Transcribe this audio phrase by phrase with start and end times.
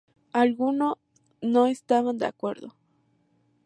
[0.33, 0.97] Algunos
[1.41, 2.75] no estaban de acuerdo.